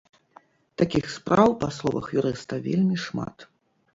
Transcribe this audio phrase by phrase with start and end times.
[0.81, 3.49] Такіх спраў, па словах юрыста, вельмі шмат.